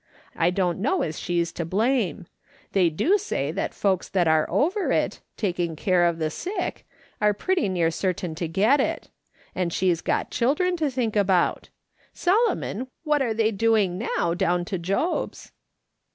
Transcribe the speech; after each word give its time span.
I 0.35 0.49
don't 0.49 0.79
know 0.79 1.03
as 1.03 1.19
she's 1.19 1.51
to 1.51 1.63
blame; 1.63 2.25
282 2.25 2.25
MRS. 2.25 2.25
SOLOMON 2.25 2.41
SMITH 2.41 2.75
LOOk'ING 2.75 2.81
ON. 2.81 2.89
tliey 2.89 2.97
do 2.97 3.17
say 3.21 3.51
that 3.51 3.73
folks 3.75 4.09
that 4.09 4.27
are 4.27 4.49
over 4.49 4.91
it, 4.91 5.19
taking 5.37 5.75
care 5.75 6.05
of 6.05 6.17
the 6.17 6.29
sick, 6.31 6.87
are 7.21 7.33
pretty 7.35 7.69
near 7.69 7.91
certain 7.91 8.33
to 8.33 8.47
get 8.47 8.79
it, 8.79 9.09
and 9.53 9.69
slie's 9.69 10.01
got 10.01 10.31
children 10.31 10.75
to 10.77 10.89
think 10.89 11.15
about. 11.15 11.69
Solomon, 12.13 12.87
what 13.03 13.21
are 13.21 13.35
they 13.35 13.51
doing 13.51 13.99
now 13.99 14.33
down 14.33 14.65
to 14.65 14.79
Job's 14.79 15.51